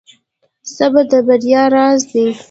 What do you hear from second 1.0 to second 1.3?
د